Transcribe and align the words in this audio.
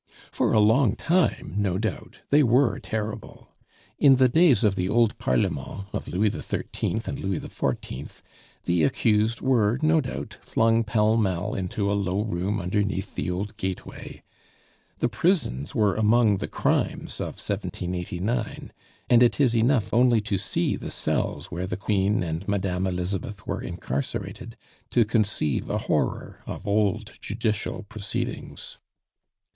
For 0.31 0.51
a 0.51 0.59
long 0.59 0.95
time, 0.95 1.53
no 1.57 1.77
doubt, 1.77 2.21
they 2.29 2.41
were 2.41 2.79
terrible. 2.79 3.49
In 3.99 4.15
the 4.15 4.27
days 4.27 4.63
of 4.63 4.73
the 4.73 4.89
old 4.89 5.15
Parlement, 5.19 5.89
of 5.93 6.07
Louis 6.07 6.31
XIII. 6.31 6.99
and 7.05 7.19
Louis 7.19 7.39
XIV., 7.39 8.23
the 8.63 8.81
accused 8.83 9.41
were, 9.41 9.77
no 9.83 10.01
doubt, 10.01 10.37
flung 10.41 10.83
pell 10.83 11.17
mell 11.17 11.53
into 11.53 11.91
a 11.91 11.93
low 11.93 12.21
room 12.23 12.59
underneath 12.59 13.13
the 13.13 13.29
old 13.29 13.55
gateway. 13.57 14.23
The 14.97 15.07
prisons 15.07 15.75
were 15.75 15.93
among 15.95 16.37
the 16.37 16.47
crimes 16.47 17.19
of 17.21 17.37
1789, 17.37 18.73
and 19.07 19.21
it 19.21 19.39
is 19.39 19.55
enough 19.55 19.93
only 19.93 20.19
to 20.21 20.37
see 20.39 20.75
the 20.75 20.89
cells 20.89 21.51
where 21.51 21.67
the 21.67 21.77
Queen 21.77 22.23
and 22.23 22.47
Madame 22.47 22.87
Elizabeth 22.87 23.45
were 23.45 23.61
incarcerated 23.61 24.57
to 24.89 25.05
conceive 25.05 25.69
a 25.69 25.77
horror 25.77 26.41
of 26.47 26.65
old 26.65 27.13
judicial 27.21 27.83
proceedings. 27.83 28.79